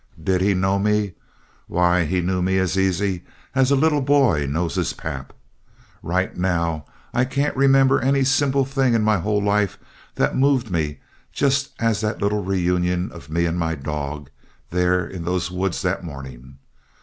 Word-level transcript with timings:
Did 0.19 0.41
he 0.41 0.55
know 0.55 0.79
me? 0.79 1.13
Why, 1.67 2.05
he 2.05 2.21
knew 2.21 2.41
me 2.41 2.57
as 2.57 2.75
easy 2.75 3.23
as 3.53 3.69
the 3.69 3.75
little 3.75 4.01
boy 4.01 4.47
knew 4.49 4.67
his 4.67 4.93
pap. 4.93 5.31
Right 6.01 6.35
now, 6.35 6.87
I 7.13 7.23
can't 7.23 7.55
remember 7.55 8.01
any 8.01 8.23
simple 8.23 8.65
thing 8.65 8.95
in 8.95 9.03
my 9.03 9.19
whole 9.19 9.43
life 9.43 9.77
that 10.15 10.35
moved 10.35 10.71
me 10.71 11.01
just 11.31 11.75
as 11.79 12.01
that 12.01 12.19
little 12.19 12.43
reunion 12.43 13.11
of 13.11 13.29
me 13.29 13.45
and 13.45 13.59
my 13.59 13.75
dog, 13.75 14.31
there 14.71 15.05
in 15.05 15.23
those 15.23 15.51
woods 15.51 15.83
that 15.83 16.03
morning. 16.03 16.57